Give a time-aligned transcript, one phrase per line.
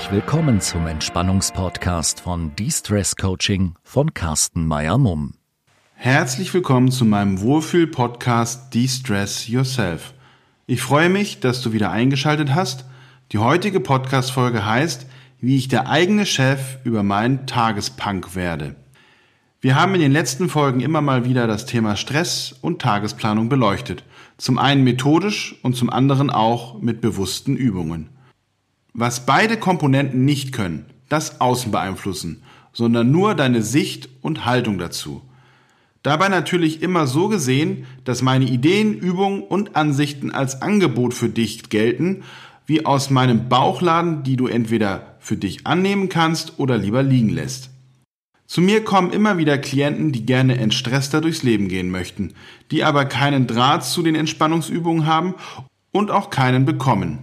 [0.00, 5.34] Herzlich willkommen zum Entspannungspodcast von De-Stress Coaching von Carsten Meyer-Mumm.
[5.94, 10.14] Herzlich willkommen zu meinem Wohlfühl-Podcast De-Stress Yourself.
[10.66, 12.86] Ich freue mich, dass du wieder eingeschaltet hast.
[13.32, 15.04] Die heutige Podcast-Folge heißt,
[15.38, 18.76] wie ich der eigene Chef über meinen Tagespunk werde.
[19.60, 24.04] Wir haben in den letzten Folgen immer mal wieder das Thema Stress und Tagesplanung beleuchtet.
[24.38, 28.08] Zum einen methodisch und zum anderen auch mit bewussten Übungen.
[28.92, 35.22] Was beide Komponenten nicht können, das Außen beeinflussen, sondern nur deine Sicht und Haltung dazu.
[36.02, 41.68] Dabei natürlich immer so gesehen, dass meine Ideen, Übungen und Ansichten als Angebot für dich
[41.68, 42.22] gelten,
[42.66, 47.70] wie aus meinem Bauchladen, die du entweder für dich annehmen kannst oder lieber liegen lässt.
[48.46, 52.34] Zu mir kommen immer wieder Klienten, die gerne entstresster durchs Leben gehen möchten,
[52.70, 55.34] die aber keinen Draht zu den Entspannungsübungen haben
[55.92, 57.18] und auch keinen bekommen.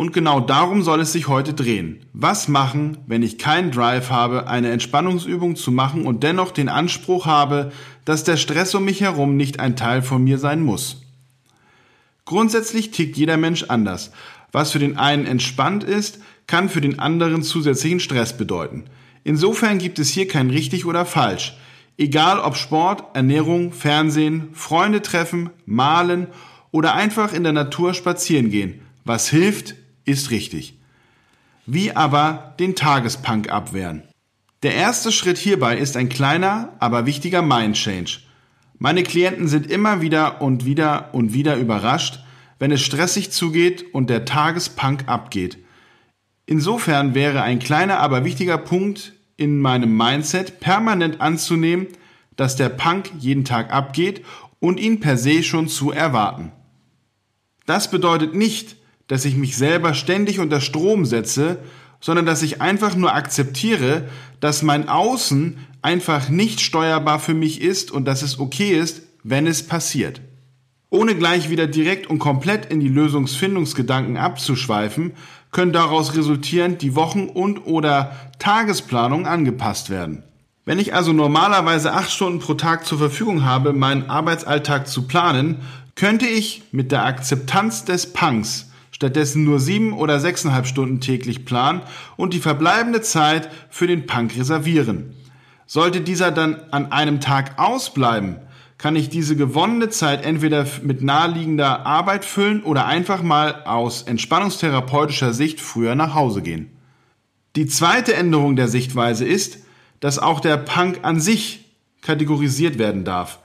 [0.00, 2.06] Und genau darum soll es sich heute drehen.
[2.14, 7.26] Was machen, wenn ich keinen Drive habe, eine Entspannungsübung zu machen und dennoch den Anspruch
[7.26, 7.70] habe,
[8.06, 11.02] dass der Stress um mich herum nicht ein Teil von mir sein muss?
[12.24, 14.10] Grundsätzlich tickt jeder Mensch anders.
[14.52, 18.84] Was für den einen entspannt ist, kann für den anderen zusätzlichen Stress bedeuten.
[19.22, 21.58] Insofern gibt es hier kein richtig oder falsch.
[21.98, 26.28] Egal ob Sport, Ernährung, Fernsehen, Freunde treffen, malen
[26.70, 28.80] oder einfach in der Natur spazieren gehen.
[29.04, 29.74] Was hilft,
[30.04, 30.78] ist richtig.
[31.66, 34.02] Wie aber den Tagespunk abwehren?
[34.62, 38.18] Der erste Schritt hierbei ist ein kleiner, aber wichtiger Mind Change.
[38.78, 42.20] Meine Klienten sind immer wieder und wieder und wieder überrascht,
[42.58, 45.58] wenn es stressig zugeht und der Tagespunk abgeht.
[46.46, 51.86] Insofern wäre ein kleiner, aber wichtiger Punkt in meinem Mindset permanent anzunehmen,
[52.36, 54.24] dass der Punk jeden Tag abgeht
[54.60, 56.52] und ihn per se schon zu erwarten.
[57.66, 58.76] Das bedeutet nicht,
[59.10, 61.58] dass ich mich selber ständig unter Strom setze,
[62.00, 67.90] sondern dass ich einfach nur akzeptiere, dass mein Außen einfach nicht steuerbar für mich ist
[67.90, 70.20] und dass es okay ist, wenn es passiert.
[70.90, 75.14] Ohne gleich wieder direkt und komplett in die Lösungsfindungsgedanken abzuschweifen,
[75.50, 80.22] können daraus resultierend die Wochen- und oder Tagesplanung angepasst werden.
[80.64, 85.62] Wenn ich also normalerweise acht Stunden pro Tag zur Verfügung habe, meinen Arbeitsalltag zu planen,
[85.96, 88.69] könnte ich mit der Akzeptanz des Punks
[89.00, 91.80] stattdessen nur sieben oder sechseinhalb Stunden täglich planen
[92.18, 95.14] und die verbleibende Zeit für den Punk reservieren.
[95.64, 98.36] Sollte dieser dann an einem Tag ausbleiben,
[98.76, 105.32] kann ich diese gewonnene Zeit entweder mit naheliegender Arbeit füllen oder einfach mal aus entspannungstherapeutischer
[105.32, 106.68] Sicht früher nach Hause gehen.
[107.56, 109.60] Die zweite Änderung der Sichtweise ist,
[110.00, 113.38] dass auch der Punk an sich kategorisiert werden darf.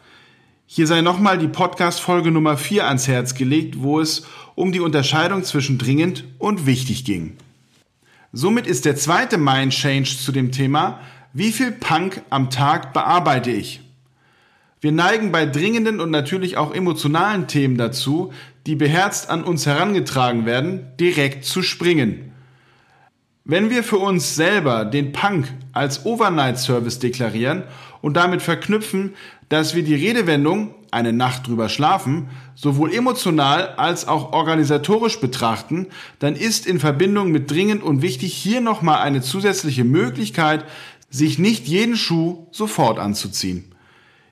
[0.68, 5.44] Hier sei nochmal die Podcast-Folge Nummer 4 ans Herz gelegt, wo es um die Unterscheidung
[5.44, 7.38] zwischen dringend und wichtig ging.
[8.34, 11.00] Somit ist der zweite Mind Change zu dem Thema,
[11.34, 13.82] wie viel Punk am Tag bearbeite ich?
[14.82, 18.34] Wir neigen bei dringenden und natürlich auch emotionalen Themen dazu,
[18.66, 22.34] die beherzt an uns herangetragen werden, direkt zu springen.
[23.48, 27.64] Wenn wir für uns selber den Punk als Overnight Service deklarieren
[28.02, 29.14] und damit verknüpfen,
[29.50, 35.88] dass wir die Redewendung eine Nacht drüber schlafen sowohl emotional als auch organisatorisch betrachten,
[36.20, 40.66] dann ist in Verbindung mit dringend und wichtig hier nochmal eine zusätzliche Möglichkeit,
[41.10, 43.76] sich nicht jeden Schuh sofort anzuziehen.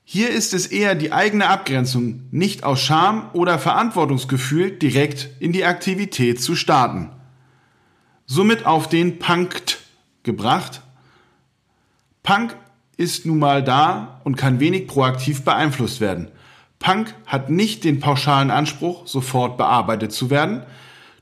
[0.04, 5.64] Hier ist es eher die eigene Abgrenzung, nicht aus Scham oder Verantwortungsgefühl direkt in die
[5.64, 7.10] Aktivität zu starten
[8.26, 9.78] somit auf den Punkt
[10.22, 10.82] gebracht.
[12.22, 12.56] Punk
[12.96, 16.28] ist nun mal da und kann wenig proaktiv beeinflusst werden.
[16.78, 20.62] Punk hat nicht den pauschalen Anspruch, sofort bearbeitet zu werden.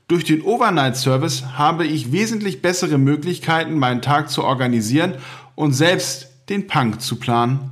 [0.07, 5.15] Durch den Overnight Service habe ich wesentlich bessere Möglichkeiten, meinen Tag zu organisieren
[5.55, 7.71] und selbst den Punk zu planen.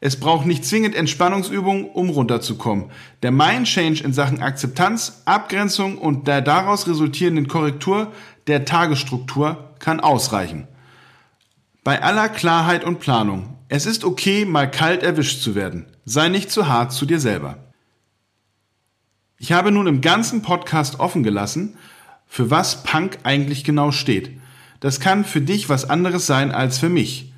[0.00, 2.90] Es braucht nicht zwingend Entspannungsübungen, um runterzukommen.
[3.22, 8.12] Der Mind Change in Sachen Akzeptanz, Abgrenzung und der daraus resultierenden Korrektur
[8.46, 10.68] der Tagesstruktur kann ausreichen.
[11.84, 15.84] Bei aller Klarheit und Planung, es ist okay, mal kalt erwischt zu werden.
[16.06, 17.58] Sei nicht zu hart zu dir selber.
[19.38, 21.76] Ich habe nun im ganzen Podcast offen gelassen,
[22.26, 24.30] für was Punk eigentlich genau steht.
[24.80, 27.34] Das kann für dich was anderes sein als für mich.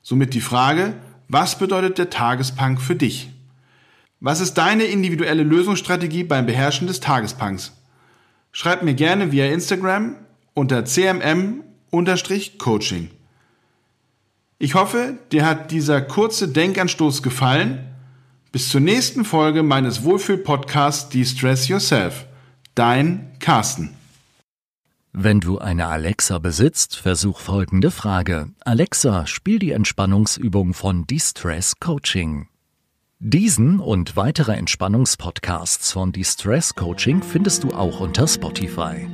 [0.00, 0.94] Somit die Frage,
[1.26, 3.30] was bedeutet der Tagespunk für dich?
[4.20, 7.72] Was ist deine individuelle Lösungsstrategie beim Beherrschen des Tagespunks?
[8.52, 10.14] Schreib mir gerne via Instagram
[10.54, 13.10] unter cmm-coaching.
[14.60, 17.86] Ich hoffe, dir hat dieser kurze Denkanstoß gefallen.
[18.50, 22.26] Bis zur nächsten Folge meines Wohlfühl-Podcasts De-Stress Yourself.
[22.74, 23.94] Dein Carsten.
[25.12, 28.48] Wenn du eine Alexa besitzt, versuch folgende Frage.
[28.60, 32.48] Alexa, spiel die Entspannungsübung von Distress Coaching.
[33.20, 39.08] Diesen und weitere Entspannungspodcasts von Distress Coaching findest du auch unter Spotify.